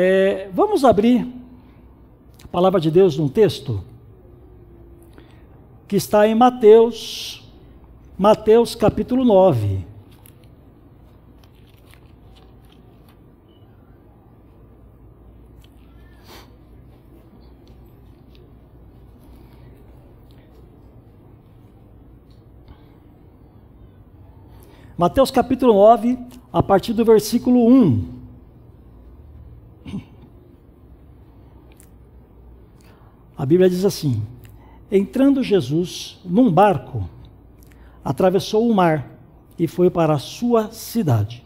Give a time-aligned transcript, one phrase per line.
[0.00, 1.26] É, vamos abrir
[2.44, 3.82] a palavra de Deus num texto
[5.88, 7.44] que está em Mateus,
[8.16, 9.84] Mateus capítulo 9.
[24.96, 26.16] Mateus capítulo 9,
[26.52, 28.17] a partir do versículo 1.
[33.38, 34.20] A Bíblia diz assim:
[34.90, 37.08] Entrando Jesus num barco,
[38.04, 39.16] atravessou o mar
[39.56, 41.44] e foi para a sua cidade.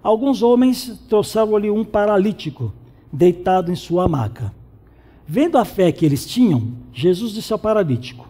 [0.00, 2.72] Alguns homens trouxeram-lhe um paralítico,
[3.12, 4.54] deitado em sua maca.
[5.26, 8.28] Vendo a fé que eles tinham, Jesus disse ao paralítico: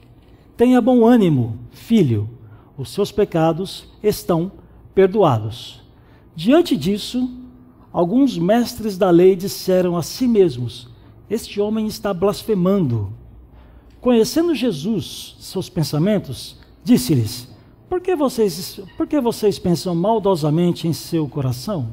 [0.56, 2.30] Tenha bom ânimo, filho,
[2.78, 4.50] os seus pecados estão
[4.94, 5.82] perdoados.
[6.34, 7.30] Diante disso,
[7.92, 10.91] alguns mestres da lei disseram a si mesmos:
[11.32, 13.12] este homem está blasfemando.
[14.00, 17.52] Conhecendo Jesus, seus pensamentos, disse-lhes:
[17.92, 21.90] por que, vocês, por que vocês pensam maldosamente em seu coração?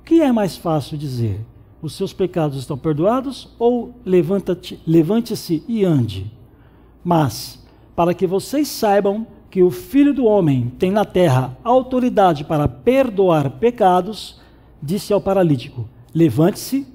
[0.00, 1.40] O que é mais fácil dizer?
[1.82, 6.32] Os seus pecados estão perdoados ou levante-se e ande?
[7.04, 7.62] Mas,
[7.94, 13.50] para que vocês saibam que o Filho do Homem tem na terra autoridade para perdoar
[13.58, 14.40] pecados,
[14.82, 16.86] disse ao paralítico: Levante-se,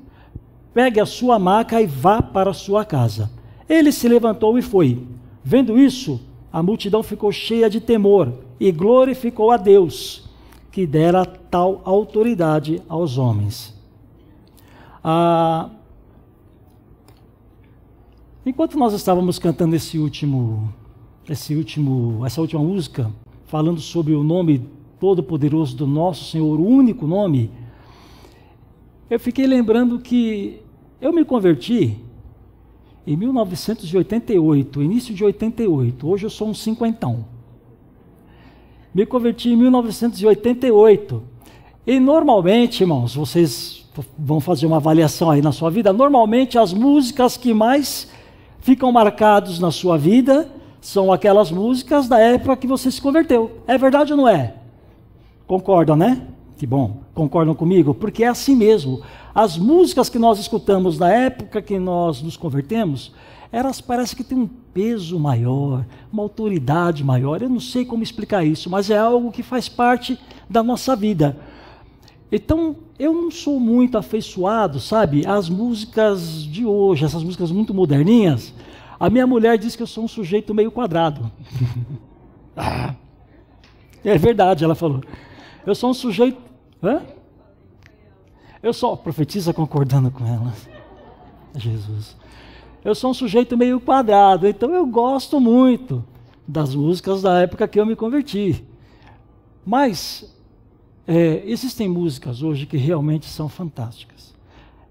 [0.74, 3.32] pegue a sua maca e vá para a sua casa.
[3.68, 5.06] Ele se levantou e foi.
[5.44, 6.20] Vendo isso,
[6.52, 10.30] a multidão ficou cheia de temor e glorificou a Deus,
[10.72, 13.74] que dera tal autoridade aos homens.
[15.04, 15.70] Ah,
[18.46, 20.72] enquanto nós estávamos cantando esse último,
[21.28, 23.12] esse último, essa última música,
[23.46, 24.68] falando sobre o nome
[25.00, 27.50] todo-poderoso do nosso Senhor, o único nome,
[29.10, 30.62] eu fiquei lembrando que
[31.02, 31.98] eu me converti
[33.06, 36.08] em 1988, início de 88.
[36.08, 37.26] Hoje eu sou um cinquentão.
[38.94, 41.24] Me converti em 1988.
[41.88, 45.92] E normalmente, irmãos, vocês vão fazer uma avaliação aí na sua vida.
[45.92, 48.08] Normalmente as músicas que mais
[48.60, 50.48] ficam marcadas na sua vida
[50.80, 53.64] são aquelas músicas da época que você se converteu.
[53.66, 54.54] É verdade ou não é?
[55.48, 56.28] Concordam, né?
[56.62, 57.92] Que bom, concordam comigo?
[57.92, 59.02] Porque é assim mesmo.
[59.34, 63.12] As músicas que nós escutamos na época que nós nos convertemos,
[63.52, 65.84] elas parecem que têm um peso maior,
[66.14, 67.42] uma autoridade maior.
[67.42, 71.36] Eu não sei como explicar isso, mas é algo que faz parte da nossa vida.
[72.32, 78.54] Então, eu não sou muito afeiçoado, sabe, às músicas de hoje, essas músicas muito moderninhas.
[79.00, 81.32] A minha mulher diz que eu sou um sujeito meio quadrado.
[82.56, 82.94] ah,
[84.06, 85.02] é verdade, ela falou.
[85.66, 86.51] Eu sou um sujeito
[86.84, 87.02] Hã?
[88.62, 90.54] Eu só profetiza concordando com ela.
[91.56, 92.16] Jesus.
[92.84, 96.04] Eu sou um sujeito meio quadrado, então eu gosto muito
[96.48, 98.64] das músicas da época que eu me converti.
[99.66, 100.34] Mas
[101.08, 104.34] é, existem músicas hoje que realmente são fantásticas.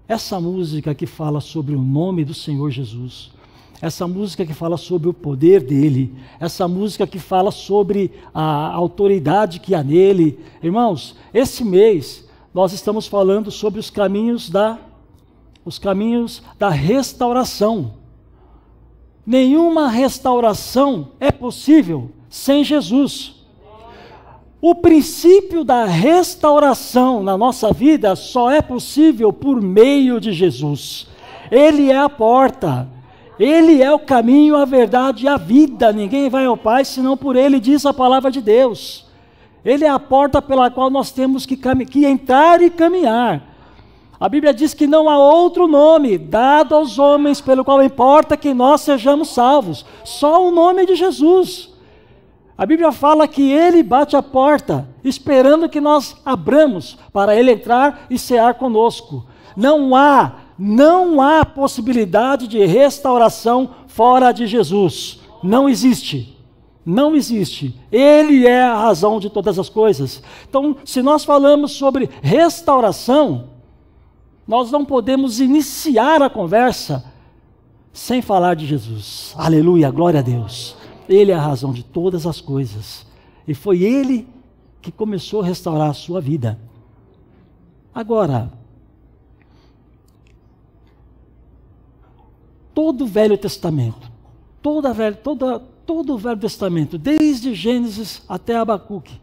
[0.07, 3.31] Essa música que fala sobre o nome do Senhor Jesus,
[3.81, 9.59] essa música que fala sobre o poder dele, essa música que fala sobre a autoridade
[9.59, 10.39] que há nele.
[10.61, 14.77] Irmãos, esse mês nós estamos falando sobre os caminhos da
[15.63, 17.93] os caminhos da restauração.
[19.25, 23.35] Nenhuma restauração é possível sem Jesus.
[24.59, 31.07] O princípio da restauração na nossa vida só é possível por meio de Jesus.
[31.51, 32.87] Ele é a porta.
[33.41, 35.91] Ele é o caminho, a verdade e a vida.
[35.91, 39.07] Ninguém vai ao Pai senão por Ele, diz a palavra de Deus.
[39.65, 43.41] Ele é a porta pela qual nós temos que, que entrar e caminhar.
[44.19, 48.53] A Bíblia diz que não há outro nome dado aos homens pelo qual importa que
[48.53, 51.71] nós sejamos salvos, só o nome de Jesus.
[52.55, 58.05] A Bíblia fala que ele bate a porta, esperando que nós abramos para ele entrar
[58.07, 59.25] e cear conosco.
[59.57, 65.19] Não há não há possibilidade de restauração fora de Jesus.
[65.41, 66.37] Não existe.
[66.85, 67.75] Não existe.
[67.91, 70.21] Ele é a razão de todas as coisas.
[70.47, 73.49] Então, se nós falamos sobre restauração,
[74.47, 77.05] Nós não podemos iniciar a conversa
[77.93, 79.33] sem falar de Jesus.
[79.37, 80.75] Aleluia, glória a Deus.
[81.07, 83.05] Ele é a razão de todas as coisas.
[83.47, 84.27] E foi ele
[84.81, 86.59] que começou a restaurar a sua vida.
[87.93, 88.51] Agora,
[92.73, 94.11] todo o Velho Testamento,
[94.61, 99.19] toda toda, todo o Velho Testamento, desde Gênesis até Abacuque,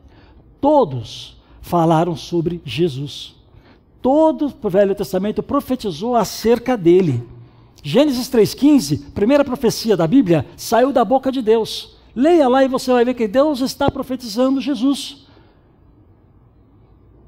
[0.60, 3.34] todos falaram sobre Jesus.
[4.00, 7.26] Todo o Velho Testamento profetizou acerca dele.
[7.82, 11.96] Gênesis 3,15, primeira profecia da Bíblia, saiu da boca de Deus.
[12.14, 15.26] Leia lá e você vai ver que Deus está profetizando Jesus.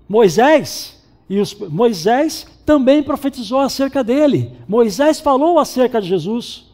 [0.08, 0.99] Moisés,
[1.30, 4.50] e os, Moisés também profetizou acerca dele.
[4.66, 6.66] Moisés falou acerca de Jesus.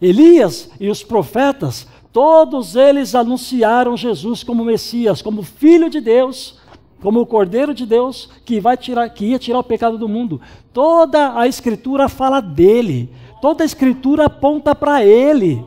[0.00, 6.60] Elias e os profetas, todos eles anunciaram Jesus como Messias, como Filho de Deus,
[7.02, 10.40] como o Cordeiro de Deus que vai tirar, que ia tirar o pecado do mundo.
[10.72, 13.12] Toda a Escritura fala dele.
[13.42, 15.64] Toda a Escritura aponta para ele.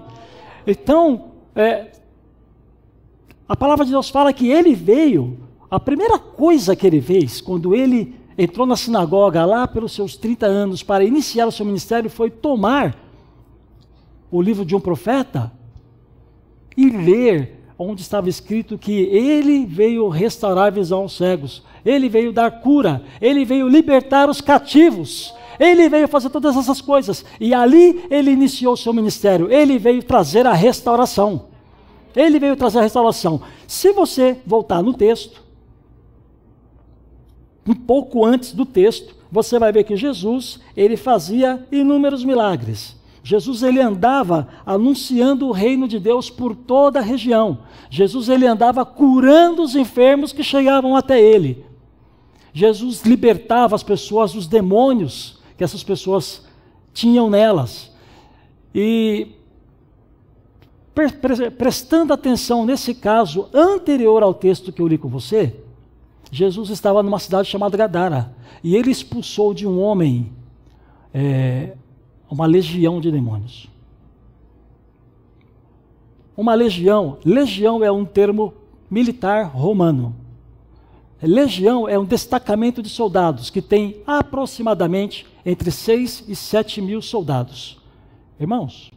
[0.65, 1.91] Então, é,
[3.45, 5.48] a palavra de Deus fala que ele veio.
[5.69, 10.45] A primeira coisa que ele fez quando ele entrou na sinagoga lá pelos seus 30
[10.45, 12.97] anos para iniciar o seu ministério foi tomar
[14.31, 15.51] o livro de um profeta
[16.75, 22.33] e ler onde estava escrito que ele veio restaurar a visão aos cegos, ele veio
[22.33, 27.23] dar cura, ele veio libertar os cativos, ele veio fazer todas essas coisas.
[27.39, 31.47] E ali ele iniciou o seu ministério, ele veio trazer a restauração.
[32.15, 33.41] Ele veio trazer a restauração.
[33.67, 35.41] Se você voltar no texto,
[37.69, 42.97] um pouco antes do texto, você vai ver que Jesus, ele fazia inúmeros milagres.
[43.23, 47.59] Jesus ele andava anunciando o reino de Deus por toda a região.
[47.87, 51.63] Jesus ele andava curando os enfermos que chegavam até ele.
[52.51, 56.43] Jesus libertava as pessoas dos demônios que essas pessoas
[56.91, 57.91] tinham nelas.
[58.73, 59.27] E
[60.95, 65.55] pre pre prestando atenção nesse caso anterior ao texto que eu li com você,
[66.31, 68.33] Jesus estava numa cidade chamada Gadara
[68.63, 70.31] e ele expulsou de um homem
[71.13, 71.75] é,
[72.29, 73.67] uma legião de demônios.
[76.37, 78.53] Uma legião, legião é um termo
[78.89, 80.15] militar romano.
[81.21, 87.77] Legião é um destacamento de soldados que tem aproximadamente entre 6 e 7 mil soldados.
[88.39, 88.89] Irmãos,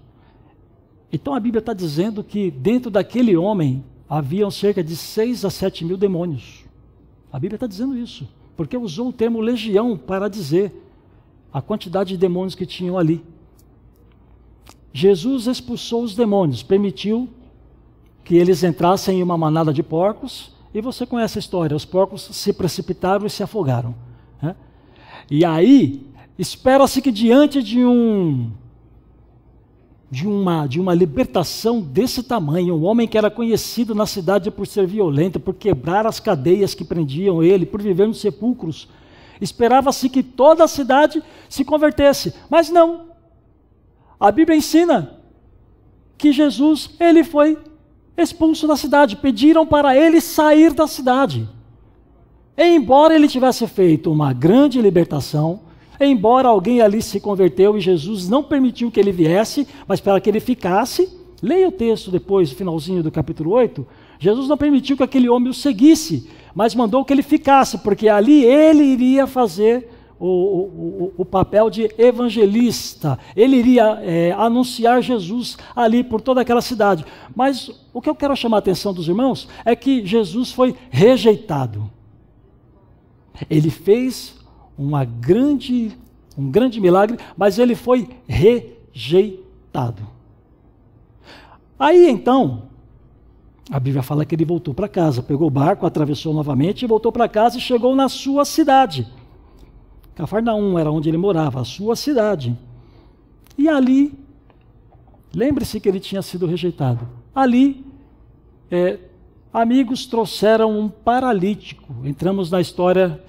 [1.12, 5.84] então a Bíblia está dizendo que dentro daquele homem haviam cerca de 6 a 7
[5.84, 6.61] mil demônios.
[7.32, 10.72] A Bíblia está dizendo isso, porque usou o termo legião para dizer
[11.52, 13.24] a quantidade de demônios que tinham ali.
[14.92, 17.28] Jesus expulsou os demônios, permitiu
[18.22, 22.22] que eles entrassem em uma manada de porcos, e você conhece a história: os porcos
[22.32, 23.94] se precipitaram e se afogaram.
[24.40, 24.54] Né?
[25.30, 26.06] E aí,
[26.38, 28.50] espera-se que diante de um.
[30.12, 34.66] De uma, de uma libertação desse tamanho, um homem que era conhecido na cidade por
[34.66, 38.88] ser violento, por quebrar as cadeias que prendiam ele, por viver nos sepulcros,
[39.42, 43.06] Esperava-se que toda a cidade se convertesse, mas não.
[44.18, 45.18] A Bíblia ensina
[46.16, 47.58] que Jesus, ele foi
[48.16, 51.48] expulso da cidade, pediram para ele sair da cidade.
[52.56, 55.62] Embora ele tivesse feito uma grande libertação,
[56.00, 60.28] embora alguém ali se converteu e Jesus não permitiu que ele viesse, mas para que
[60.28, 61.08] ele ficasse,
[61.42, 63.86] leia o texto depois, finalzinho do capítulo 8,
[64.18, 68.44] Jesus não permitiu que aquele homem o seguisse, mas mandou que ele ficasse, porque ali
[68.44, 76.04] ele iria fazer o, o, o papel de evangelista, ele iria é, anunciar Jesus ali
[76.04, 77.04] por toda aquela cidade.
[77.34, 81.90] Mas o que eu quero chamar a atenção dos irmãos é que Jesus foi rejeitado.
[83.50, 84.36] Ele fez
[84.76, 85.96] uma grande,
[86.36, 90.06] um grande milagre, mas ele foi rejeitado.
[91.78, 92.62] Aí então,
[93.70, 97.28] a Bíblia fala que ele voltou para casa, pegou o barco, atravessou novamente voltou para
[97.28, 99.06] casa e chegou na sua cidade.
[100.14, 102.56] Cafarnaum era onde ele morava, a sua cidade.
[103.56, 104.12] E ali,
[105.34, 107.08] lembre-se que ele tinha sido rejeitado.
[107.34, 107.84] Ali,
[108.70, 108.98] é,
[109.52, 111.94] amigos trouxeram um paralítico.
[112.04, 113.22] Entramos na história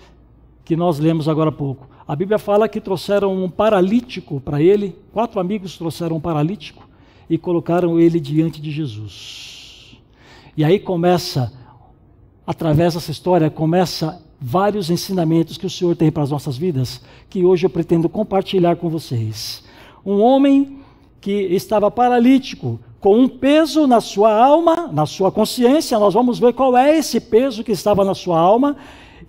[0.64, 1.88] que nós lemos agora há pouco.
[2.08, 6.88] A Bíblia fala que trouxeram um paralítico para ele, quatro amigos trouxeram um paralítico
[7.30, 9.98] e colocaram ele diante de Jesus.
[10.56, 11.52] E aí começa,
[12.46, 17.46] através dessa história, começa vários ensinamentos que o Senhor tem para as nossas vidas, que
[17.46, 19.64] hoje eu pretendo compartilhar com vocês.
[20.06, 20.80] Um homem
[21.22, 26.54] que estava paralítico, com um peso na sua alma, na sua consciência, nós vamos ver
[26.54, 28.76] qual é esse peso que estava na sua alma,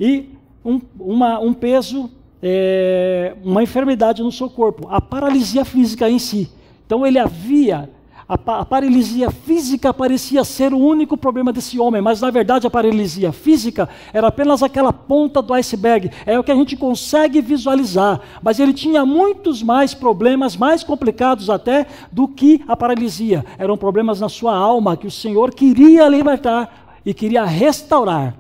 [0.01, 0.34] e
[0.65, 2.11] um, uma, um peso
[2.43, 6.51] é, uma enfermidade no seu corpo, a paralisia física em si.
[6.87, 7.89] Então ele havia
[8.29, 12.71] a, a paralisia física parecia ser o único problema desse homem, mas na verdade a
[12.71, 18.21] paralisia física era apenas aquela ponta do iceberg, é o que a gente consegue visualizar.
[18.43, 23.45] Mas ele tinha muitos mais problemas, mais complicados até, do que a paralisia.
[23.59, 28.35] Eram problemas na sua alma que o Senhor queria libertar e queria restaurar.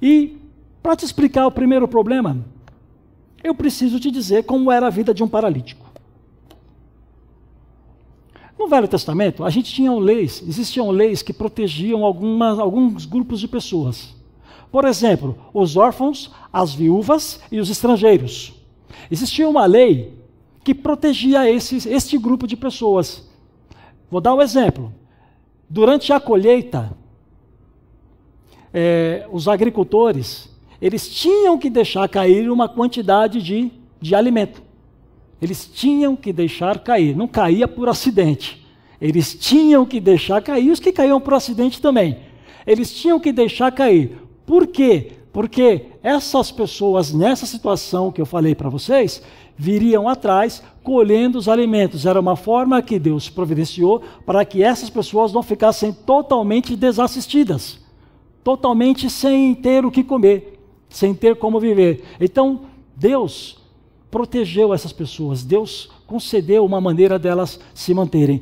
[0.00, 0.36] E
[0.86, 2.46] para te explicar o primeiro problema,
[3.42, 5.84] eu preciso te dizer como era a vida de um paralítico.
[8.56, 13.48] No Velho Testamento, a gente tinha leis, existiam leis que protegiam algumas, alguns grupos de
[13.48, 14.14] pessoas.
[14.70, 18.54] Por exemplo, os órfãos, as viúvas e os estrangeiros.
[19.10, 20.16] Existia uma lei
[20.62, 23.28] que protegia esses, este grupo de pessoas.
[24.08, 24.94] Vou dar um exemplo.
[25.68, 26.96] Durante a colheita,
[28.72, 34.62] é, os agricultores eles tinham que deixar cair uma quantidade de, de alimento.
[35.40, 38.64] Eles tinham que deixar cair, não caía por acidente.
[39.00, 42.18] Eles tinham que deixar cair, os que caíam por acidente também.
[42.66, 44.18] Eles tinham que deixar cair.
[44.46, 45.12] Por quê?
[45.32, 49.22] Porque essas pessoas, nessa situação que eu falei para vocês,
[49.56, 52.06] viriam atrás colhendo os alimentos.
[52.06, 57.78] Era uma forma que Deus providenciou para que essas pessoas não ficassem totalmente desassistidas,
[58.42, 60.55] totalmente sem ter o que comer,
[60.96, 62.02] sem ter como viver.
[62.18, 62.62] Então,
[62.96, 63.58] Deus
[64.10, 68.40] protegeu essas pessoas, Deus concedeu uma maneira delas se manterem.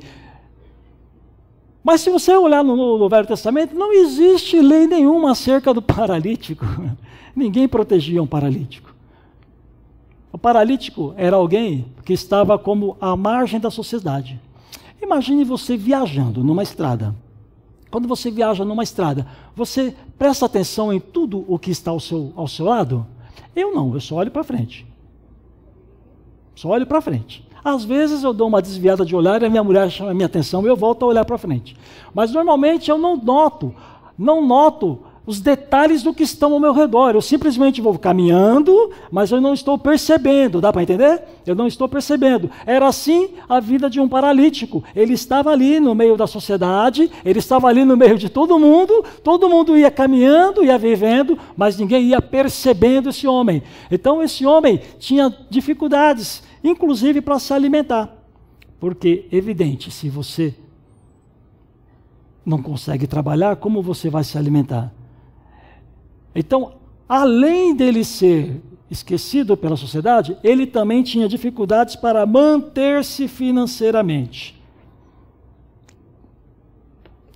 [1.82, 6.64] Mas se você olhar no, no, Velho Testamento, não existe lei nenhuma acerca do paralítico.
[7.34, 8.94] Ninguém protegia um paralítico.
[10.32, 14.40] O paralítico era alguém que estava como à margem da sociedade.
[15.02, 17.16] Imagine você viajando numa estrada.
[17.94, 19.24] Quando você viaja numa estrada,
[19.54, 23.06] você presta atenção em tudo o que está ao seu, ao seu lado?
[23.54, 24.84] Eu não, eu só olho para frente.
[26.56, 27.48] Só olho para frente.
[27.64, 30.26] Às vezes eu dou uma desviada de olhar e a minha mulher chama a minha
[30.26, 31.76] atenção e eu volto a olhar para frente.
[32.12, 33.72] Mas normalmente eu não noto,
[34.18, 37.14] não noto os detalhes do que estão ao meu redor.
[37.14, 40.60] Eu simplesmente vou caminhando, mas eu não estou percebendo.
[40.60, 41.22] Dá para entender?
[41.46, 42.50] Eu não estou percebendo.
[42.66, 44.84] Era assim a vida de um paralítico.
[44.94, 49.04] Ele estava ali no meio da sociedade, ele estava ali no meio de todo mundo,
[49.22, 53.62] todo mundo ia caminhando, ia vivendo, mas ninguém ia percebendo esse homem.
[53.90, 58.14] Então esse homem tinha dificuldades, inclusive para se alimentar.
[58.78, 60.54] Porque, evidente, se você
[62.44, 64.92] não consegue trabalhar, como você vai se alimentar?
[66.34, 66.74] Então,
[67.08, 68.60] além dele ser
[68.90, 74.60] esquecido pela sociedade, ele também tinha dificuldades para manter-se financeiramente.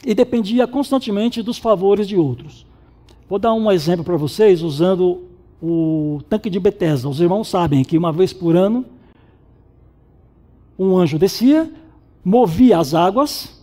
[0.05, 2.67] E dependia constantemente dos favores de outros.
[3.29, 5.25] Vou dar um exemplo para vocês usando
[5.63, 7.09] o tanque de Bethesda.
[7.09, 8.85] Os irmãos sabem que uma vez por ano
[10.79, 11.71] um anjo descia,
[12.25, 13.61] movia as águas.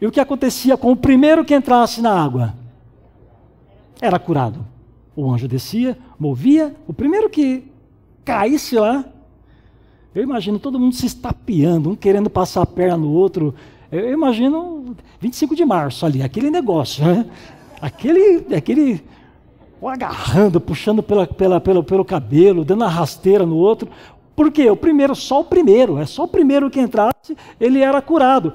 [0.00, 2.54] E o que acontecia com o primeiro que entrasse na água?
[4.00, 4.64] Era curado.
[5.14, 7.64] O anjo descia, movia, o primeiro que
[8.24, 9.04] caísse lá,
[10.14, 13.54] eu imagino todo mundo se estapeando, um querendo passar a perna no outro.
[13.90, 17.26] Eu imagino 25 de março ali, aquele negócio, né?
[17.80, 19.04] Aquele, aquele
[19.86, 23.88] agarrando, puxando pela, pela, pelo, pelo cabelo, dando a rasteira no outro.
[24.34, 24.70] Por quê?
[24.70, 28.52] O primeiro, só o primeiro, é só o primeiro que entrasse, ele era curado.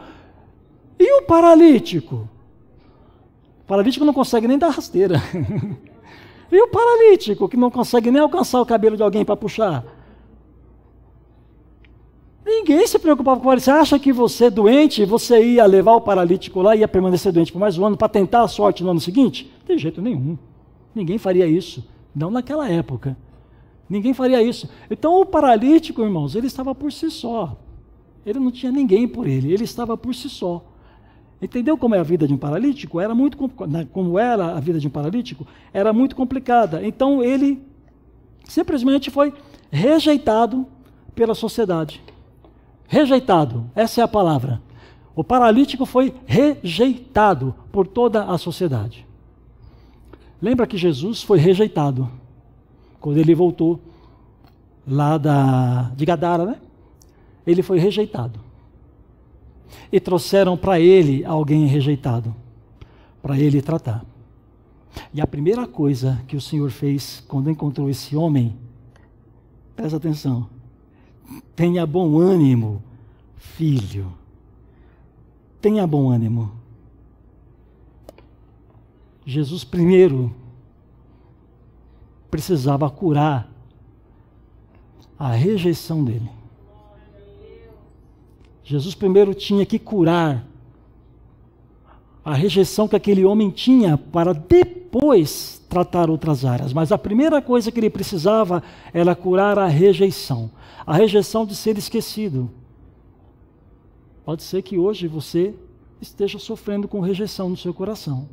[1.00, 2.28] E o paralítico?
[3.64, 5.22] O paralítico não consegue nem dar rasteira.
[6.52, 9.86] e o paralítico que não consegue nem alcançar o cabelo de alguém para puxar?
[12.46, 13.62] Ninguém se preocupava com ele.
[13.62, 17.54] Você acha que você doente, você ia levar o paralítico lá e ia permanecer doente
[17.54, 19.52] por mais um ano para tentar a sorte no ano seguinte?
[19.66, 20.38] De jeito nenhum.
[20.94, 21.88] Ninguém faria isso.
[22.14, 23.18] Não naquela época.
[23.90, 24.70] Ninguém faria isso.
[24.92, 27.58] Então o paralítico, irmãos, ele estava por si só.
[28.26, 29.54] Ele não tinha ninguém por ele.
[29.54, 30.64] Ele estava por si só.
[31.44, 33.02] Entendeu como é a vida de um paralítico?
[33.02, 33.38] Era muito
[33.92, 36.88] como era a vida de um paralítico, era muito complicada.
[36.88, 37.62] Então ele
[38.46, 39.34] simplesmente foi
[39.70, 40.66] rejeitado
[41.14, 42.02] pela sociedade.
[42.88, 44.62] Rejeitado, essa é a palavra.
[45.14, 49.06] O paralítico foi rejeitado por toda a sociedade.
[50.42, 52.10] Lembra que Jesus foi rejeitado
[53.02, 53.82] quando ele voltou
[54.88, 56.56] lá da, de Gadara, né?
[57.46, 58.53] Ele foi rejeitado
[59.92, 62.36] e trouxeram para ele alguém rejeitado,
[63.22, 64.06] para ele tratar.
[65.14, 68.56] E a primeira coisa que o Senhor fez quando encontrou esse homem,
[69.76, 70.48] presta atenção,
[71.56, 72.82] tenha bom ânimo,
[73.38, 74.12] filho,
[75.62, 76.52] tenha bom ânimo.
[79.26, 80.34] Jesus primeiro
[82.30, 83.50] precisava curar
[85.18, 86.30] a rejeição dele.
[88.64, 90.48] Jesus primeiro tinha que curar
[92.24, 96.72] a rejeição que aquele homem tinha para depois tratar outras áreas.
[96.72, 100.50] Mas a primeira coisa que ele precisava era curar a rejeição
[100.86, 102.50] a rejeição de ser esquecido.
[104.26, 105.54] Pode ser que hoje você
[106.02, 108.28] esteja sofrendo com rejeição no seu coração.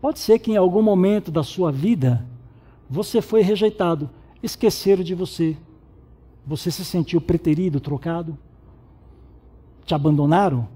[0.00, 2.24] Pode ser que em algum momento da sua vida
[2.90, 4.10] você foi rejeitado,
[4.42, 5.56] esqueceram de você.
[6.44, 8.36] Você se sentiu preterido, trocado?
[9.84, 10.68] Te abandonaram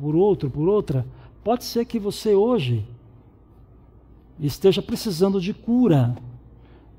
[0.00, 1.06] por outro, por outra?
[1.42, 2.84] Pode ser que você hoje
[4.38, 6.16] esteja precisando de cura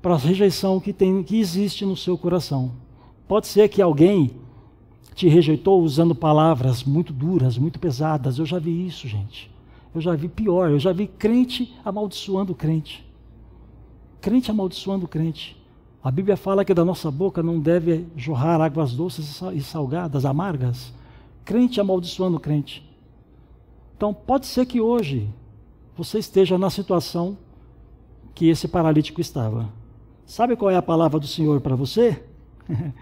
[0.00, 2.72] para a rejeição que, tem, que existe no seu coração.
[3.28, 4.32] Pode ser que alguém
[5.14, 8.38] te rejeitou usando palavras muito duras, muito pesadas.
[8.38, 9.50] Eu já vi isso, gente.
[9.94, 10.70] Eu já vi pior.
[10.70, 13.06] Eu já vi crente amaldiçoando crente.
[14.20, 15.56] Crente amaldiçoando crente.
[16.02, 20.92] A Bíblia fala que da nossa boca não deve jorrar águas doces e salgadas, amargas.
[21.44, 22.88] Crente amaldiçoando crente.
[23.96, 25.28] Então, pode ser que hoje
[25.96, 27.36] você esteja na situação
[28.34, 29.68] que esse paralítico estava.
[30.26, 32.22] Sabe qual é a palavra do Senhor para você?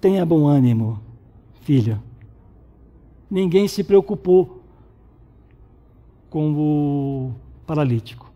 [0.00, 1.00] Tenha bom ânimo,
[1.62, 2.02] filho.
[3.30, 4.60] Ninguém se preocupou
[6.28, 7.34] com o
[7.66, 8.30] paralítico,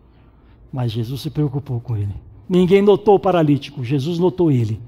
[0.71, 2.15] mas Jesus se preocupou com ele.
[2.47, 4.79] Ninguém notou o paralítico, Jesus notou ele.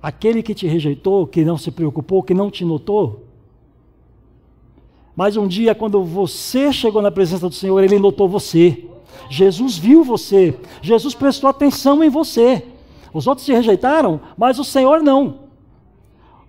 [0.00, 3.23] Aquele que te rejeitou, que não se preocupou, que não te notou,
[5.16, 8.84] mas um dia, quando você chegou na presença do Senhor, ele notou você.
[9.30, 12.66] Jesus viu você, Jesus prestou atenção em você.
[13.12, 15.44] Os outros te rejeitaram, mas o Senhor não.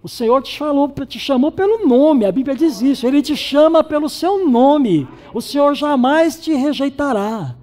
[0.02, 3.08] O Senhor te chamou, te chamou pelo nome, a Bíblia diz isso.
[3.08, 5.08] Ele te chama pelo seu nome.
[5.34, 7.56] O Senhor jamais te rejeitará.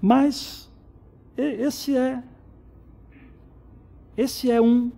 [0.00, 0.68] Mas
[1.36, 2.22] esse é
[4.16, 4.90] esse é um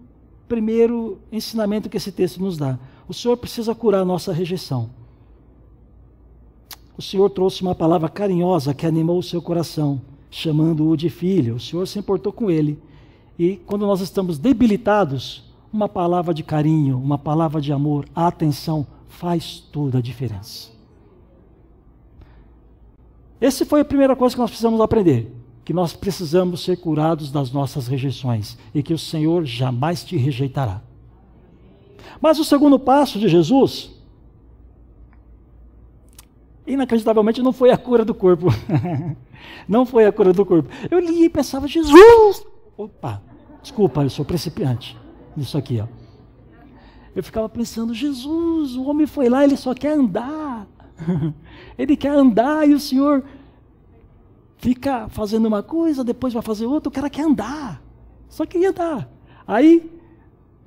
[0.48, 2.78] primeiro ensinamento que esse texto nos dá.
[3.10, 4.88] O Senhor precisa curar a nossa rejeição
[7.00, 11.54] o Senhor trouxe uma palavra carinhosa que animou o seu coração, chamando-o de filho.
[11.54, 12.78] O Senhor se importou com ele.
[13.38, 15.42] E quando nós estamos debilitados,
[15.72, 20.68] uma palavra de carinho, uma palavra de amor, atenção, faz toda a diferença.
[23.40, 27.50] Essa foi a primeira coisa que nós precisamos aprender: que nós precisamos ser curados das
[27.50, 30.82] nossas rejeições e que o Senhor jamais te rejeitará.
[32.20, 33.90] Mas o segundo passo de Jesus
[36.66, 38.46] inacreditavelmente não foi a cura do corpo.
[39.68, 40.68] não foi a cura do corpo.
[40.90, 42.44] Eu li e pensava, Jesus!
[42.76, 43.22] Opa,
[43.62, 44.96] desculpa, eu sou principiante
[45.36, 45.86] nisso aqui, ó.
[47.14, 50.66] Eu ficava pensando, Jesus, o homem foi lá, ele só quer andar.
[51.76, 53.24] ele quer andar e o Senhor
[54.58, 57.82] fica fazendo uma coisa, depois vai fazer outra, o cara quer andar.
[58.28, 59.10] Só queria andar.
[59.46, 59.90] Aí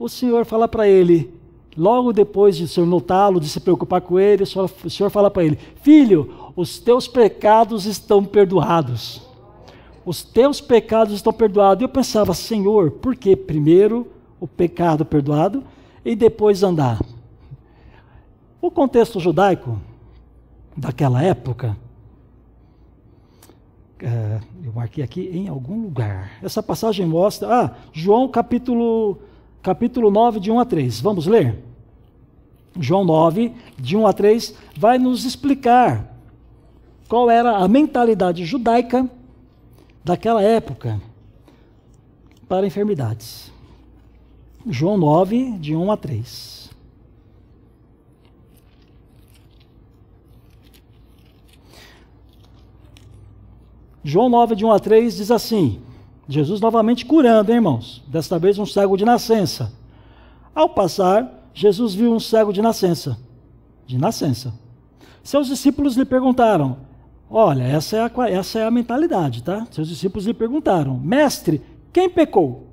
[0.04, 1.34] o Senhor fala para ele:
[1.78, 4.46] Logo depois de o senhor notá-lo, de se preocupar com ele, o
[4.90, 9.22] senhor, fala para ele: Filho, os teus pecados estão perdoados.
[10.06, 11.82] Os teus pecados estão perdoados.
[11.82, 14.06] E eu pensava, Senhor, por que primeiro
[14.42, 15.64] o pecado perdoado
[16.04, 17.00] e depois andar?
[18.62, 19.80] O contexto judaico
[20.76, 21.78] daquela época,
[24.00, 26.32] é, eu marquei aqui em algum lugar.
[26.44, 29.18] Essa passagem mostra, ah, João capítulo
[29.64, 31.00] capítulo 9, de 1 a 3.
[31.00, 31.64] Vamos ler?
[32.80, 36.14] João 9, de 1 a 3, vai nos explicar
[37.08, 39.10] qual era a mentalidade judaica
[40.04, 41.00] daquela época
[42.48, 43.52] para enfermidades.
[44.68, 46.70] João 9, de 1 a 3.
[54.04, 55.82] João 9, de 1 a 3 diz assim:
[56.28, 58.02] Jesus novamente curando, hein, irmãos?
[58.08, 59.74] Desta vez um cego de nascença.
[60.56, 63.18] Ao passar, Jesus viu um cego de nascença.
[63.86, 64.54] De nascença.
[65.24, 66.78] Seus discípulos lhe perguntaram:
[67.30, 69.68] Olha, essa é, a, essa é a mentalidade, tá?
[69.72, 72.68] Seus discípulos lhe perguntaram: Mestre, quem pecou?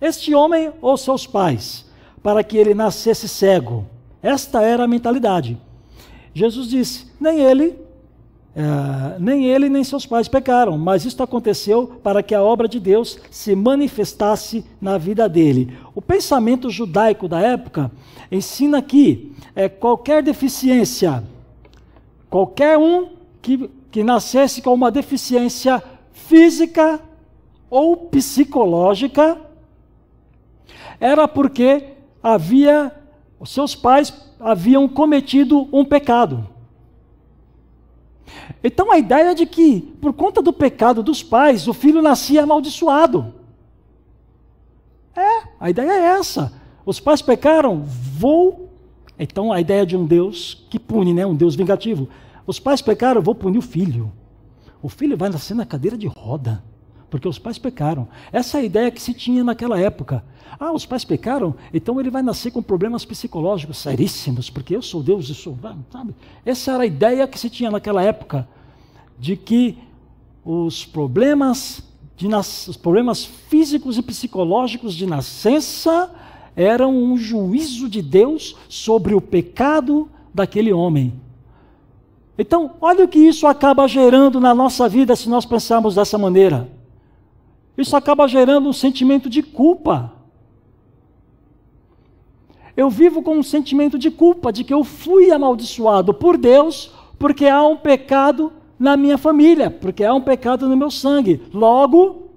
[0.00, 1.86] Este homem ou seus pais?
[2.22, 3.86] Para que ele nascesse cego.
[4.22, 5.58] Esta era a mentalidade.
[6.34, 7.78] Jesus disse: Nem ele,
[8.58, 12.80] é, nem ele nem seus pais pecaram, mas isto aconteceu para que a obra de
[12.80, 15.76] Deus se manifestasse na vida dele.
[15.94, 17.92] O pensamento judaico da época
[18.32, 21.22] ensina que é, qualquer deficiência,
[22.30, 23.10] qualquer um
[23.42, 26.98] que, que nascesse com uma deficiência física
[27.68, 29.38] ou psicológica,
[30.98, 31.88] era porque
[32.22, 32.90] havia,
[33.38, 36.55] os seus pais haviam cometido um pecado.
[38.62, 42.42] Então a ideia é de que, por conta do pecado dos pais, o filho nascia
[42.42, 43.34] amaldiçoado.
[45.14, 46.52] É, a ideia é essa.
[46.84, 48.70] Os pais pecaram, vou.
[49.18, 51.26] Então a ideia de um Deus que pune, né?
[51.26, 52.08] um Deus vingativo.
[52.46, 54.12] Os pais pecaram, vou punir o filho.
[54.82, 56.62] O filho vai nascer na cadeira de roda,
[57.10, 58.08] porque os pais pecaram.
[58.32, 60.24] Essa é a ideia que se tinha naquela época.
[60.58, 65.02] Ah, os pais pecaram, então ele vai nascer com problemas psicológicos seríssimos, porque eu sou
[65.02, 65.56] Deus e sou.
[65.92, 66.14] Sabe?
[66.44, 68.48] Essa era a ideia que se tinha naquela época,
[69.18, 69.78] de que
[70.44, 71.82] os problemas
[72.16, 72.66] de nas...
[72.68, 76.10] os problemas físicos e psicológicos de nascença
[76.54, 81.12] eram um juízo de Deus sobre o pecado daquele homem.
[82.38, 86.68] Então, olha o que isso acaba gerando na nossa vida se nós pensarmos dessa maneira.
[87.76, 90.12] Isso acaba gerando um sentimento de culpa.
[92.76, 97.46] Eu vivo com um sentimento de culpa de que eu fui amaldiçoado por Deus porque
[97.46, 101.42] há um pecado na minha família, porque há um pecado no meu sangue.
[101.52, 102.30] Logo,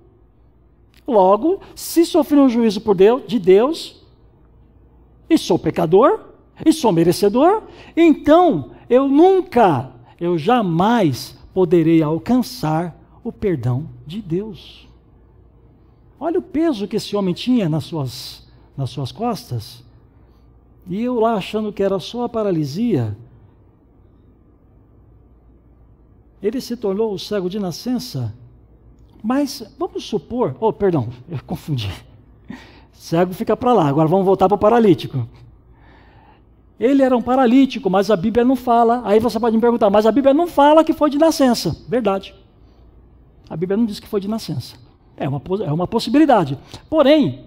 [1.07, 4.01] logo, se sofri um juízo por Deus, de Deus,
[5.29, 6.21] e sou pecador,
[6.65, 7.63] e sou merecedor,
[7.95, 14.88] então eu nunca, eu jamais poderei alcançar o perdão de Deus.
[16.19, 19.83] Olha o peso que esse homem tinha nas suas, nas suas costas.
[20.87, 23.15] E eu lá achando que era só a paralisia,
[26.41, 28.33] ele se tornou cego de nascença.
[29.23, 31.89] Mas vamos supor, oh, perdão, eu confundi.
[32.91, 35.27] Cego fica para lá, agora vamos voltar para o paralítico.
[36.79, 39.01] Ele era um paralítico, mas a Bíblia não fala.
[39.03, 41.75] Aí você pode me perguntar, mas a Bíblia não fala que foi de nascença.
[41.89, 42.33] Verdade.
[43.49, 44.88] A Bíblia não diz que foi de nascença.
[45.19, 46.57] É uma, é uma possibilidade.
[46.89, 47.45] Porém,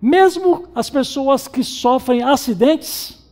[0.00, 3.24] mesmo as pessoas que sofrem acidentes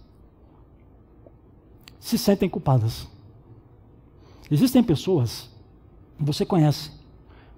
[1.98, 3.08] se sentem culpadas.
[4.50, 5.48] Existem pessoas,
[6.20, 6.90] você conhece,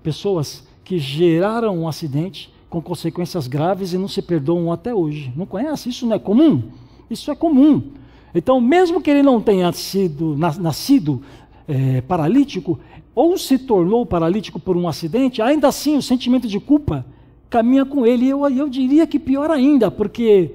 [0.02, 5.32] pessoas que geraram um acidente com consequências graves e não se perdoam até hoje.
[5.34, 5.88] Não conhece?
[5.88, 6.70] Isso não é comum?
[7.10, 7.92] Isso é comum.
[8.32, 11.22] Então, mesmo que ele não tenha sido nascido
[11.66, 12.78] é, paralítico,
[13.16, 17.06] ou se tornou paralítico por um acidente, ainda assim o sentimento de culpa
[17.48, 18.26] caminha com ele.
[18.26, 20.52] E eu, eu diria que pior ainda, porque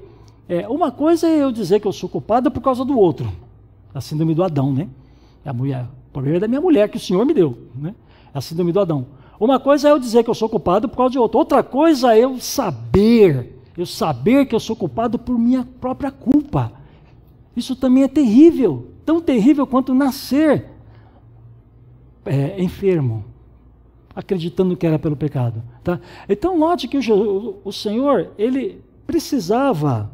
[0.47, 3.31] é, uma coisa é eu dizer que eu sou culpado por causa do outro,
[3.95, 4.87] a síndrome do Adão, né?
[5.43, 7.57] A mulher, o problema é da minha mulher, que o Senhor me deu.
[7.73, 7.95] Né?
[8.31, 9.07] É a síndrome do Adão.
[9.39, 11.39] Uma coisa é eu dizer que eu sou culpado por causa de outro.
[11.39, 16.71] Outra coisa é eu saber, eu saber que eu sou culpado por minha própria culpa.
[17.55, 18.91] Isso também é terrível.
[19.03, 20.70] Tão terrível quanto nascer
[22.25, 23.25] é, enfermo,
[24.15, 25.63] acreditando que era pelo pecado.
[25.83, 25.99] Tá?
[26.27, 30.11] Então note que o, o Senhor, ele precisava,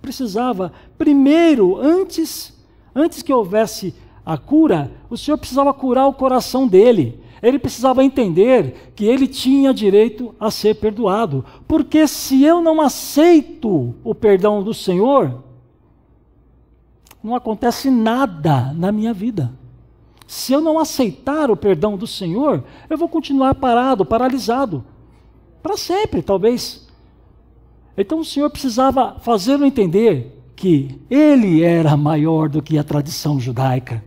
[0.00, 2.56] precisava, primeiro, antes,
[2.94, 7.20] antes que houvesse a cura, o Senhor precisava curar o coração dele.
[7.42, 11.44] Ele precisava entender que ele tinha direito a ser perdoado.
[11.68, 15.44] Porque se eu não aceito o perdão do Senhor,
[17.22, 19.52] não acontece nada na minha vida.
[20.26, 24.84] Se eu não aceitar o perdão do Senhor, eu vou continuar parado, paralisado.
[25.62, 26.86] Para sempre, talvez.
[27.96, 34.02] Então o Senhor precisava fazê-lo entender que ele era maior do que a tradição judaica.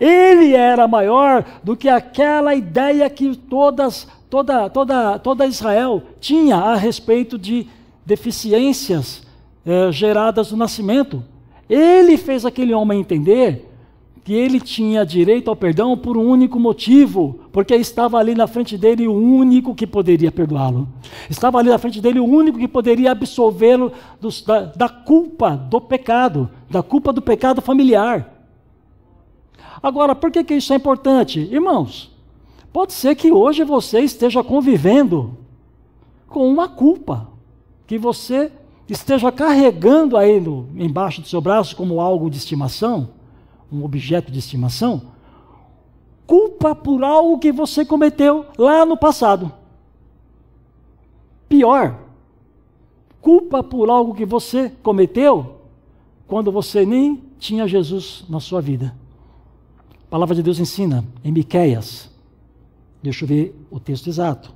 [0.00, 6.74] Ele era maior do que aquela ideia que todas, toda, toda, toda Israel tinha a
[6.74, 7.66] respeito de
[8.04, 9.22] deficiências
[9.64, 11.22] eh, geradas no nascimento.
[11.68, 13.73] Ele fez aquele homem entender
[14.24, 18.78] que ele tinha direito ao perdão por um único motivo, porque estava ali na frente
[18.78, 20.88] dele o único que poderia perdoá-lo.
[21.28, 23.92] Estava ali na frente dele o único que poderia absolvê-lo
[24.46, 28.48] da, da culpa do pecado, da culpa do pecado familiar.
[29.82, 31.40] Agora, por que, que isso é importante?
[31.52, 32.10] Irmãos,
[32.72, 35.36] pode ser que hoje você esteja convivendo
[36.26, 37.28] com uma culpa,
[37.86, 38.50] que você
[38.88, 43.10] esteja carregando aí no, embaixo do seu braço como algo de estimação,
[43.74, 45.02] um objeto de estimação,
[46.26, 49.52] culpa por algo que você cometeu lá no passado.
[51.48, 51.98] Pior,
[53.20, 55.60] culpa por algo que você cometeu
[56.26, 58.94] quando você nem tinha Jesus na sua vida.
[60.06, 62.10] A palavra de Deus ensina em Miqueias.
[63.02, 64.54] Deixa eu ver o texto exato.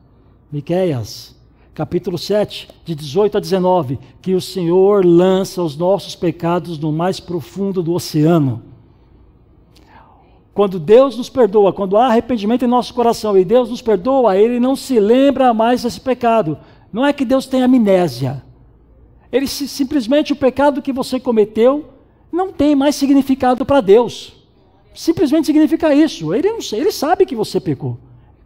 [0.51, 1.37] Miqueias,
[1.75, 7.21] capítulo 7, de 18 a 19, que o Senhor lança os nossos pecados no mais
[7.21, 8.63] profundo do oceano.
[10.59, 14.59] Quando Deus nos perdoa, quando há arrependimento em nosso coração e Deus nos perdoa, Ele
[14.59, 16.59] não se lembra mais desse pecado.
[16.93, 18.43] Não é que Deus tem amnésia.
[19.31, 21.91] Ele simplesmente o pecado que você cometeu
[22.33, 24.33] não tem mais significado para Deus.
[24.93, 26.35] Simplesmente significa isso.
[26.35, 27.97] Ele, não, ele sabe que você pecou.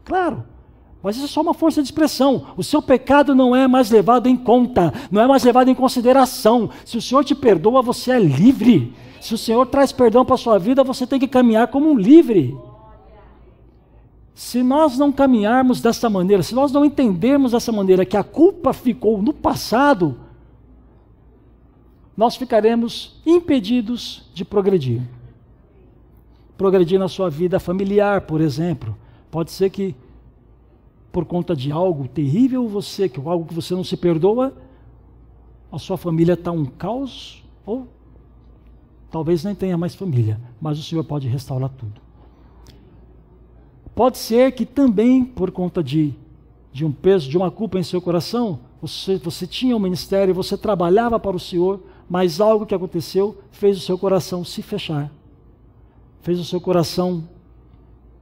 [0.04, 0.44] Claro.
[1.02, 2.48] Mas isso é só uma força de expressão.
[2.58, 6.68] O seu pecado não é mais levado em conta, não é mais levado em consideração.
[6.84, 8.92] Se o Senhor te perdoa, você é livre.
[9.22, 11.96] Se o Senhor traz perdão para a sua vida, você tem que caminhar como um
[11.96, 12.58] livre.
[14.34, 18.72] Se nós não caminharmos dessa maneira, se nós não entendermos dessa maneira que a culpa
[18.72, 20.18] ficou no passado,
[22.16, 25.00] nós ficaremos impedidos de progredir.
[26.58, 28.98] Progredir na sua vida familiar, por exemplo.
[29.30, 29.94] Pode ser que
[31.12, 34.52] por conta de algo terrível, você, que algo que você não se perdoa,
[35.70, 37.86] a sua família está um caos, ou
[39.12, 42.00] talvez nem tenha mais família, mas o Senhor pode restaurar tudo.
[43.94, 46.14] Pode ser que também, por conta de,
[46.72, 50.56] de um peso, de uma culpa em seu coração, você, você tinha um ministério, você
[50.56, 55.12] trabalhava para o Senhor, mas algo que aconteceu fez o seu coração se fechar,
[56.22, 57.22] fez o seu coração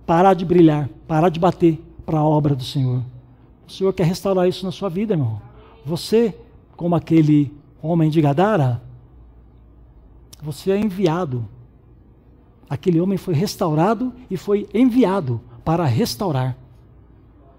[0.05, 3.00] parar de brilhar, parar de bater, para a obra do Senhor.
[3.68, 5.40] O Senhor quer restaurar isso na sua vida, irmão.
[5.87, 6.37] Você,
[6.76, 8.83] como aquele homem de Gadara,
[10.42, 11.48] você é enviado.
[12.68, 16.57] Aquele homem foi restaurado e foi enviado para restaurar.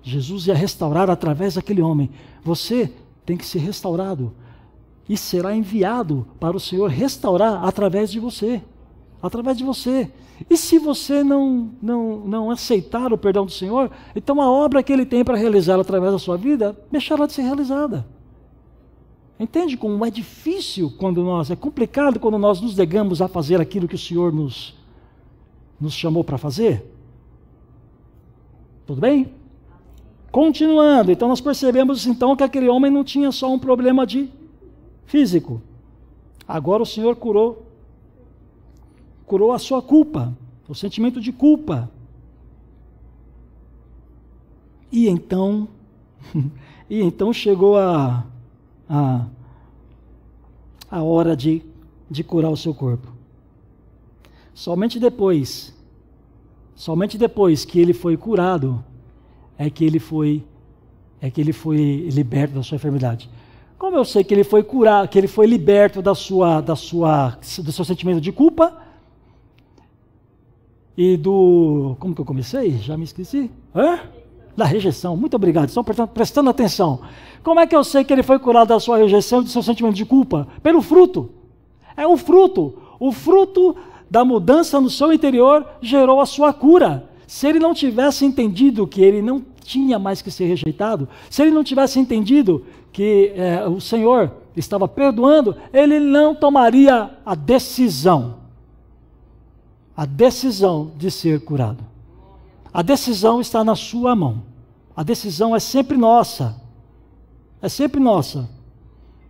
[0.02, 2.10] Jesus ia restaurar através daquele homem.
[2.44, 2.91] Você
[3.26, 4.34] tem que ser restaurado
[5.08, 8.62] e será enviado para o Senhor restaurar através de você.
[9.22, 10.12] Através de você.
[10.50, 14.91] E se você não, não, não aceitar o perdão do Senhor, então a obra que
[14.91, 18.06] Ele tem para realizar através da sua vida deixará de ser realizada.
[19.42, 23.88] Entende como é difícil quando nós, é complicado quando nós nos negamos a fazer aquilo
[23.88, 24.76] que o Senhor nos,
[25.80, 26.86] nos chamou para fazer?
[28.86, 29.34] Tudo bem?
[30.32, 34.30] Continuando, então nós percebemos então que aquele homem não tinha só um problema de
[35.06, 35.60] físico.
[36.48, 37.66] Agora o Senhor curou
[39.26, 40.38] curou a sua culpa,
[40.70, 41.90] o sentimento de culpa.
[44.92, 45.68] E então,
[46.88, 48.24] e então chegou a,
[48.92, 49.26] a,
[50.92, 51.64] a hora de,
[52.10, 53.08] de curar o seu corpo.
[54.54, 55.74] Somente depois,
[56.76, 58.84] somente depois que ele foi curado,
[59.58, 60.44] é que ele foi,
[61.22, 63.30] é que ele foi liberto da sua enfermidade.
[63.78, 67.40] Como eu sei que ele foi curado, que ele foi liberto da sua, da sua,
[67.64, 68.78] do seu sentimento de culpa,
[70.98, 71.96] e do.
[72.00, 72.78] Como que eu comecei?
[72.78, 73.50] Já me esqueci?
[73.74, 74.02] Hã?
[74.56, 75.16] Da rejeição.
[75.16, 75.70] Muito obrigado.
[75.70, 77.02] Estão prestando atenção.
[77.44, 79.64] Como é que eu sei que ele foi curado da sua rejeição e do seu
[79.64, 80.48] sentimento de culpa?
[80.62, 81.30] Pelo fruto.
[81.96, 82.74] É o fruto.
[83.00, 83.76] O fruto
[84.10, 87.10] da mudança no seu interior gerou a sua cura.
[87.26, 91.52] Se ele não tivesse entendido que ele não tinha mais que ser rejeitado, se ele
[91.52, 98.42] não tivesse entendido que é, o Senhor estava perdoando, ele não tomaria a decisão
[99.96, 101.84] a decisão de ser curado.
[102.74, 104.44] A decisão está na sua mão.
[104.96, 106.62] A decisão é sempre nossa.
[107.62, 108.50] É sempre nossa.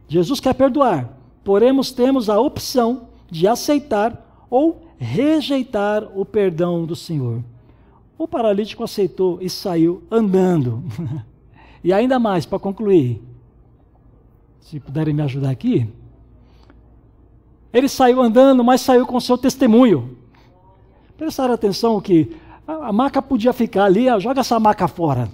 [0.07, 7.43] Jesus quer perdoar, porém temos a opção de aceitar ou rejeitar o perdão do Senhor.
[8.17, 10.83] O paralítico aceitou e saiu andando.
[11.83, 13.21] e ainda mais, para concluir,
[14.59, 15.89] se puderem me ajudar aqui,
[17.73, 20.17] ele saiu andando, mas saiu com seu testemunho.
[21.17, 22.35] Prestaram atenção que
[22.67, 25.29] a maca podia ficar ali, joga essa maca fora.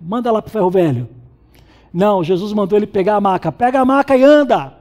[0.00, 1.08] Manda lá para o ferro velho.
[1.92, 3.50] Não, Jesus mandou ele pegar a maca.
[3.50, 4.74] Pega a maca e anda.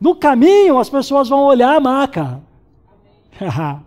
[0.00, 2.40] No caminho, as pessoas vão olhar a maca.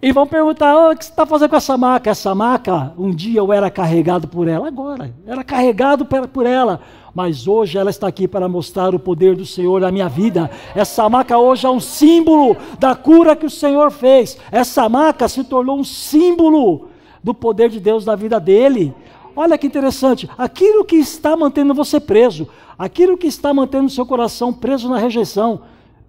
[0.00, 2.10] e vão perguntar: oh, o que você está fazendo com essa maca?
[2.10, 6.80] Essa maca, um dia eu era carregado por ela, agora, era carregado por ela
[7.18, 10.48] mas hoje ela está aqui para mostrar o poder do Senhor na minha vida.
[10.72, 14.38] Essa maca hoje é um símbolo da cura que o Senhor fez.
[14.52, 16.88] Essa maca se tornou um símbolo
[17.20, 18.94] do poder de Deus na vida dele.
[19.34, 22.46] Olha que interessante, aquilo que está mantendo você preso,
[22.78, 25.62] aquilo que está mantendo seu coração preso na rejeição,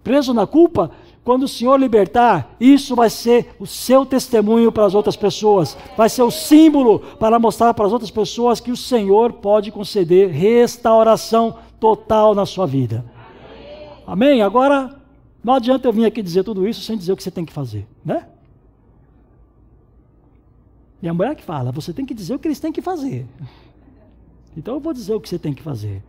[0.04, 0.92] preso na culpa,
[1.30, 6.08] quando o Senhor libertar, isso vai ser o seu testemunho para as outras pessoas, vai
[6.08, 11.56] ser o símbolo para mostrar para as outras pessoas que o Senhor pode conceder restauração
[11.78, 13.04] total na sua vida.
[14.04, 14.32] Amém?
[14.32, 14.42] Amém?
[14.42, 15.00] Agora,
[15.44, 17.52] não adianta eu vir aqui dizer tudo isso sem dizer o que você tem que
[17.52, 18.26] fazer, né?
[21.00, 23.24] Minha mulher que fala, você tem que dizer o que eles têm que fazer.
[24.56, 26.02] Então eu vou dizer o que você tem que fazer.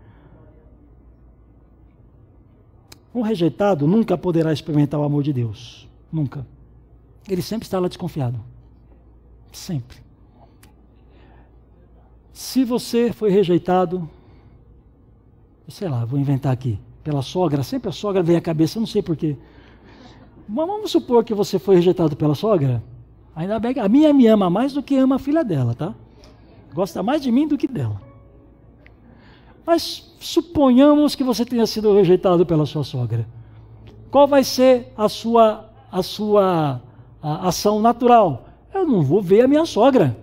[3.14, 5.88] Um rejeitado nunca poderá experimentar o amor de Deus.
[6.12, 6.46] Nunca.
[7.28, 8.40] Ele sempre está lá desconfiado.
[9.52, 9.98] Sempre.
[12.32, 14.10] Se você foi rejeitado,
[15.68, 19.02] sei lá, vou inventar aqui, pela sogra, sempre a sogra vem à cabeça, não sei
[19.02, 19.36] porquê.
[20.48, 22.82] Mas vamos supor que você foi rejeitado pela sogra.
[23.36, 25.94] Ainda bem que a minha me ama mais do que ama a filha dela, tá?
[26.74, 28.02] Gosta mais de mim do que dela.
[29.66, 33.28] Mas suponhamos que você tenha sido rejeitado pela sua sogra.
[34.10, 36.82] Qual vai ser a sua, a sua
[37.22, 38.46] a ação natural?
[38.74, 40.18] Eu não vou ver a minha sogra.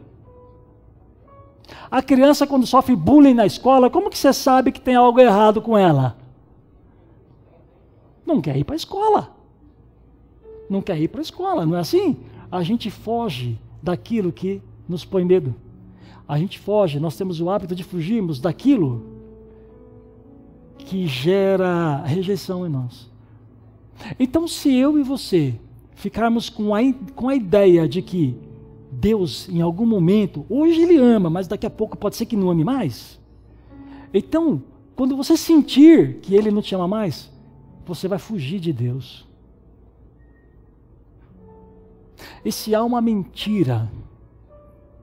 [1.91, 5.63] A criança, quando sofre bullying na escola, como que você sabe que tem algo errado
[5.63, 6.17] com ela?
[8.27, 9.31] Não quer ir para a escola.
[10.69, 12.19] Não quer ir para a escola, não é assim?
[12.51, 15.55] A gente foge daquilo que nos põe medo.
[16.27, 19.18] A gente foge, nós temos o hábito de fugirmos daquilo
[20.79, 23.11] que gera rejeição em nós.
[24.19, 25.59] Então, se eu e você
[25.95, 26.81] ficarmos com a,
[27.15, 28.37] com a ideia de que
[28.91, 32.51] Deus, em algum momento, hoje Ele ama, mas daqui a pouco pode ser que não
[32.51, 33.21] ame mais.
[34.15, 34.63] Então,
[34.97, 37.31] quando você sentir que Ele não te ama mais,
[37.85, 39.27] você vai fugir de Deus.
[42.45, 43.91] E se há uma mentira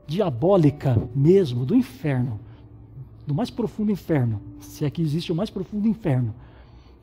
[0.07, 2.39] diabólica mesmo do inferno,
[3.25, 6.33] do mais profundo inferno, se é que existe o mais profundo inferno,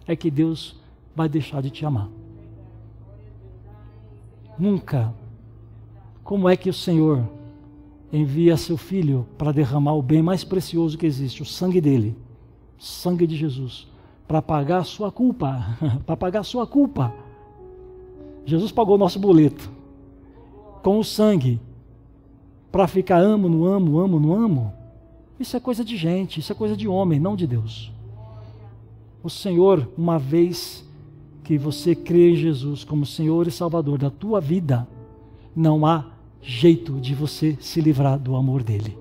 [0.06, 0.76] é que Deus
[1.14, 2.08] vai deixar de te amar.
[4.58, 5.14] Nunca.
[6.22, 7.28] Como é que o Senhor
[8.12, 12.16] envia seu filho para derramar o bem mais precioso que existe, o sangue dele,
[12.78, 13.88] o sangue de Jesus,
[14.28, 17.12] para pagar a sua culpa, para pagar a sua culpa.
[18.44, 19.70] Jesus pagou o nosso boleto
[20.82, 21.60] com o sangue
[22.70, 24.72] para ficar amo, não amo, amo, não amo.
[25.38, 27.92] Isso é coisa de gente, isso é coisa de homem, não de Deus.
[29.22, 30.84] O Senhor, uma vez
[31.44, 34.86] que você crê em Jesus como Senhor e Salvador da tua vida,
[35.54, 36.06] não há
[36.40, 38.96] jeito de você se livrar do amor dele.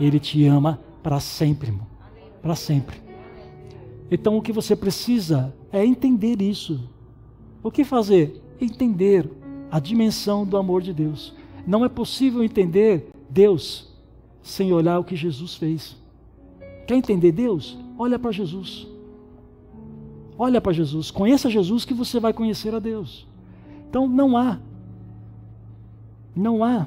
[0.00, 1.72] Ele te ama para sempre,
[2.40, 2.96] para sempre.
[4.10, 6.88] Então o que você precisa é entender isso.
[7.62, 8.42] O que fazer?
[8.60, 9.30] Entender
[9.70, 11.34] a dimensão do amor de Deus.
[11.66, 13.91] Não é possível entender Deus
[14.42, 15.96] sem olhar o que Jesus fez.
[16.86, 17.78] Quer entender Deus?
[17.98, 18.86] Olha para Jesus.
[20.36, 21.10] Olha para Jesus.
[21.10, 23.26] Conheça Jesus que você vai conhecer a Deus.
[23.88, 24.58] Então não há,
[26.34, 26.86] não há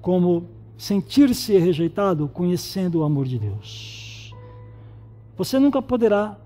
[0.00, 0.44] como
[0.78, 4.34] sentir-se rejeitado conhecendo o amor de Deus.
[5.36, 6.38] Você nunca poderá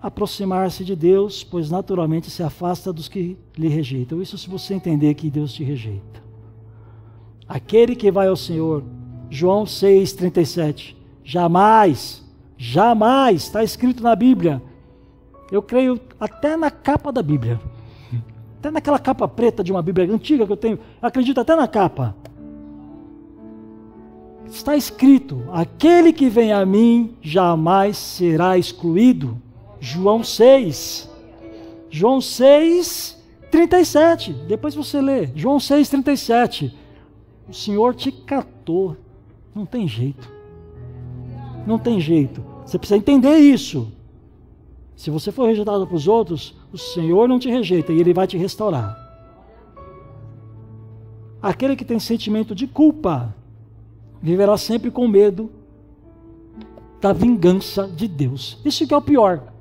[0.00, 4.20] aproximar-se de Deus, pois naturalmente se afasta dos que lhe rejeitam.
[4.20, 6.21] Isso se você entender que Deus te rejeita.
[7.52, 8.82] Aquele que vai ao Senhor,
[9.28, 12.24] João 6,37, jamais,
[12.56, 14.62] jamais, está escrito na Bíblia,
[15.50, 17.60] eu creio até na capa da Bíblia,
[18.56, 22.16] até naquela capa preta de uma Bíblia antiga que eu tenho, acredito até na capa.
[24.46, 29.36] Está escrito: aquele que vem a mim jamais será excluído.
[29.78, 31.06] João 6.
[31.90, 34.32] João 6, 37.
[34.48, 35.28] Depois você lê.
[35.34, 36.80] João 6, 37.
[37.48, 38.96] O Senhor te catou.
[39.54, 40.30] Não tem jeito.
[41.66, 42.44] Não tem jeito.
[42.64, 43.92] Você precisa entender isso.
[44.96, 48.26] Se você for rejeitado para os outros, o Senhor não te rejeita e Ele vai
[48.26, 48.98] te restaurar.
[51.42, 53.34] Aquele que tem sentimento de culpa
[54.22, 55.50] viverá sempre com medo
[57.00, 58.58] da vingança de Deus.
[58.64, 59.52] Isso que é o pior.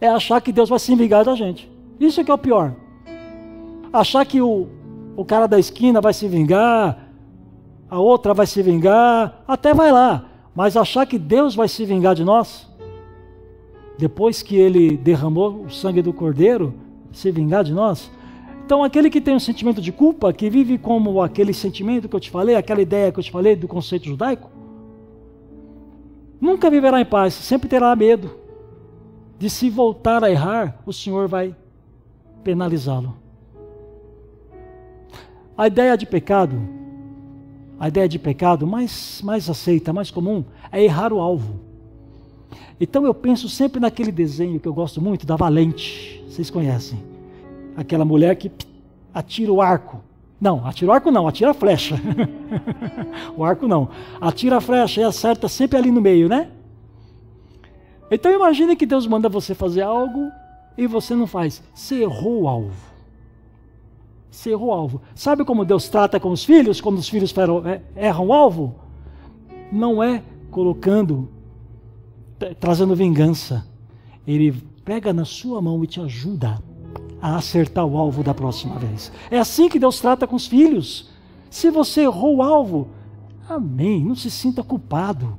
[0.00, 1.70] É achar que Deus vai se vingar da gente.
[2.00, 2.74] Isso que é o pior.
[3.92, 4.66] Achar que o,
[5.16, 7.08] o cara da esquina vai se vingar,
[7.88, 10.26] a outra vai se vingar, até vai lá.
[10.54, 12.70] Mas achar que Deus vai se vingar de nós,
[13.98, 16.74] depois que ele derramou o sangue do cordeiro,
[17.12, 18.10] se vingar de nós.
[18.64, 22.20] Então, aquele que tem um sentimento de culpa, que vive como aquele sentimento que eu
[22.20, 24.50] te falei, aquela ideia que eu te falei do conceito judaico,
[26.40, 28.30] nunca viverá em paz, sempre terá medo
[29.38, 31.54] de se voltar a errar, o Senhor vai
[32.42, 33.23] penalizá-lo.
[35.56, 36.60] A ideia de pecado,
[37.78, 41.60] a ideia de pecado mais, mais aceita, mais comum, é errar o alvo.
[42.80, 46.24] Então eu penso sempre naquele desenho que eu gosto muito, da Valente.
[46.28, 46.98] Vocês conhecem?
[47.76, 48.50] Aquela mulher que
[49.12, 50.00] atira o arco.
[50.40, 52.00] Não, atira o arco não, atira a flecha.
[53.36, 53.88] o arco não.
[54.20, 56.50] Atira a flecha e acerta sempre ali no meio, né?
[58.10, 60.30] Então imagine que Deus manda você fazer algo
[60.76, 61.62] e você não faz.
[61.72, 62.93] Você errou o alvo.
[64.34, 65.00] Você errou o alvo.
[65.14, 67.32] Sabe como Deus trata com os filhos, quando os filhos
[67.64, 68.74] é, erram o alvo?
[69.70, 71.28] Não é colocando,
[72.58, 73.64] trazendo vingança.
[74.26, 74.52] Ele
[74.84, 76.60] pega na sua mão e te ajuda
[77.22, 79.12] a acertar o alvo da próxima vez.
[79.30, 81.10] É assim que Deus trata com os filhos.
[81.48, 82.88] Se você errou o alvo,
[83.48, 85.38] amém, não se sinta culpado.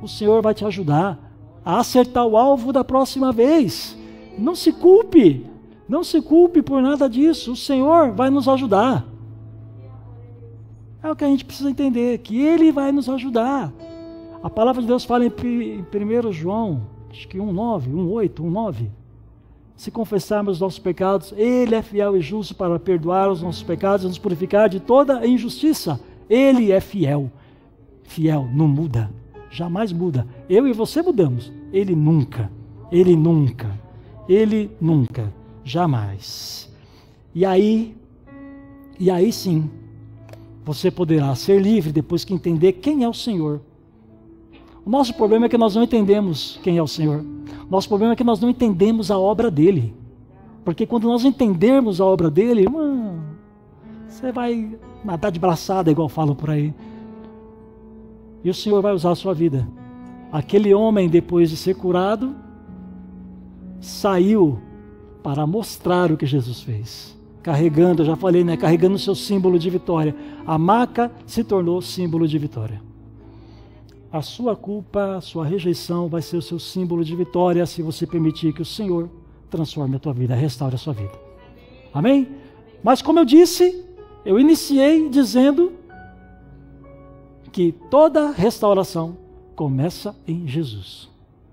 [0.00, 1.30] O Senhor vai te ajudar
[1.62, 3.94] a acertar o alvo da próxima vez.
[4.38, 5.49] Não se culpe.
[5.90, 7.50] Não se culpe por nada disso.
[7.50, 9.04] O Senhor vai nos ajudar.
[11.02, 13.72] É o que a gente precisa entender, que Ele vai nos ajudar.
[14.40, 18.88] A palavra de Deus fala em 1 João, acho que 1,9, 1,8, 1,9.
[19.74, 24.04] Se confessarmos os nossos pecados, Ele é fiel e justo para perdoar os nossos pecados
[24.04, 26.00] e nos purificar de toda injustiça.
[26.28, 27.32] Ele é fiel.
[28.04, 29.10] Fiel, não muda.
[29.50, 30.24] Jamais muda.
[30.48, 31.52] Eu e você mudamos.
[31.72, 32.48] Ele nunca.
[32.92, 33.76] Ele nunca.
[34.28, 35.39] Ele nunca.
[35.70, 36.68] Jamais.
[37.32, 37.96] E aí,
[38.98, 39.70] e aí sim,
[40.64, 43.60] você poderá ser livre depois que entender quem é o Senhor.
[44.84, 47.20] O nosso problema é que nós não entendemos quem é o Senhor.
[47.20, 49.94] O nosso problema é que nós não entendemos a obra dele.
[50.64, 53.20] Porque quando nós entendermos a obra dele, hum,
[54.08, 56.74] você vai nadar de braçada, igual falam por aí.
[58.42, 59.68] E o Senhor vai usar a sua vida.
[60.32, 62.34] Aquele homem, depois de ser curado,
[63.80, 64.58] saiu
[65.22, 68.56] para mostrar o que Jesus fez carregando, eu já falei, né?
[68.56, 70.14] Carregando o seu símbolo de vitória.
[70.46, 72.80] A maca se tornou símbolo de vitória.
[74.12, 78.06] A sua culpa, a sua rejeição vai ser o seu símbolo de vitória se você
[78.06, 79.08] permitir que o Senhor
[79.48, 81.12] transforme a tua vida, restaure a sua vida.
[81.92, 82.28] Amém?
[82.82, 83.84] Mas como eu disse,
[84.24, 85.72] eu iniciei dizendo
[87.52, 89.16] que toda restauração
[89.54, 91.08] começa em Jesus.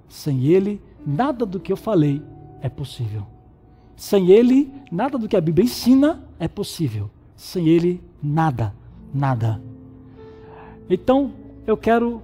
[0.08, 2.22] Sem Ele, nada do que eu falei
[2.62, 3.37] é possível.
[3.98, 7.10] Sem Ele, nada do que a Bíblia ensina é possível.
[7.36, 8.74] Sem Ele, nada,
[9.12, 9.60] nada.
[10.88, 11.32] Então,
[11.66, 12.22] eu quero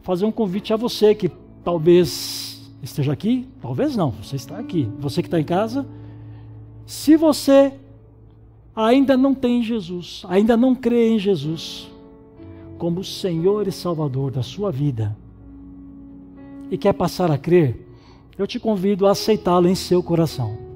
[0.00, 1.30] fazer um convite a você que
[1.62, 4.90] talvez esteja aqui, talvez não, você está aqui.
[4.98, 5.86] Você que está em casa,
[6.86, 7.74] se você
[8.74, 11.90] ainda não tem Jesus, ainda não crê em Jesus
[12.78, 15.14] como Senhor e Salvador da sua vida,
[16.70, 17.86] e quer passar a crer,
[18.38, 20.67] eu te convido a aceitá-lo em seu coração.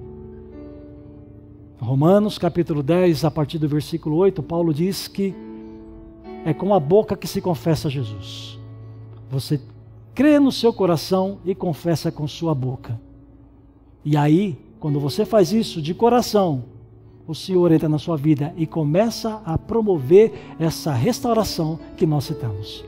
[1.83, 5.35] Romanos capítulo 10, a partir do versículo 8, Paulo diz que
[6.45, 8.57] é com a boca que se confessa Jesus.
[9.29, 9.61] Você
[10.15, 13.01] crê no seu coração e confessa com sua boca.
[14.05, 16.67] E aí, quando você faz isso de coração,
[17.27, 22.85] o Senhor entra na sua vida e começa a promover essa restauração que nós citamos.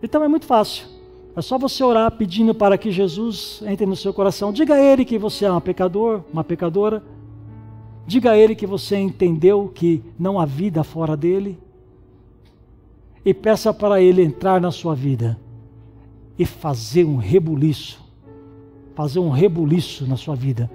[0.00, 0.86] Então é muito fácil.
[1.34, 4.52] É só você orar pedindo para que Jesus entre no seu coração.
[4.52, 7.02] Diga a Ele que você é um pecador, uma pecadora
[8.06, 11.58] Diga a Ele que você entendeu que não há vida fora dele.
[13.24, 15.38] E peça para Ele entrar na sua vida
[16.38, 18.02] e fazer um rebuliço.
[18.94, 20.70] Fazer um rebuliço na sua vida.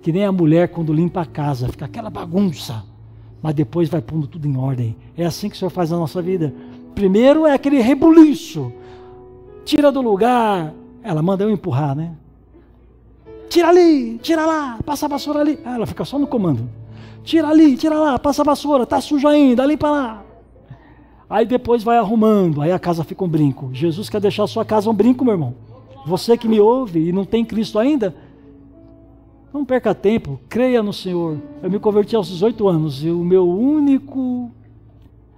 [0.00, 2.84] Que nem a mulher quando limpa a casa, fica aquela bagunça,
[3.40, 4.96] mas depois vai pondo tudo em ordem.
[5.16, 6.52] É assim que o Senhor faz na nossa vida.
[6.94, 8.72] Primeiro é aquele rebuliço.
[9.64, 10.74] Tira do lugar.
[11.02, 12.14] Ela manda eu empurrar, né?
[13.52, 15.58] Tira ali, tira lá, passa a vassoura ali.
[15.62, 16.70] Ah, ela fica só no comando.
[17.22, 20.24] Tira ali, tira lá, passa a vassoura, tá sujo ainda, limpa lá.
[21.28, 23.68] Aí depois vai arrumando, aí a casa fica um brinco.
[23.74, 25.54] Jesus quer deixar a sua casa um brinco, meu irmão.
[26.06, 28.14] Você que me ouve e não tem Cristo ainda,
[29.52, 31.38] não perca tempo, creia no Senhor.
[31.62, 34.50] Eu me converti aos 18 anos e o meu único,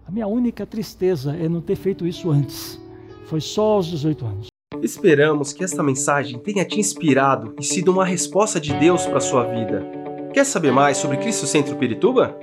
[0.06, 2.80] a minha única tristeza é não ter feito isso antes.
[3.26, 4.53] Foi só aos 18 anos.
[4.82, 9.44] Esperamos que esta mensagem tenha te inspirado e sido uma resposta de Deus para sua
[9.44, 9.86] vida.
[10.32, 12.36] Quer saber mais sobre Cristo Centro Pirituba?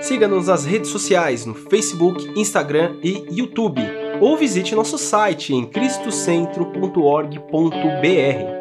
[0.00, 3.80] Siga-nos nas redes sociais no Facebook, Instagram e YouTube,
[4.20, 8.57] ou visite nosso site em cristocentro.org.br.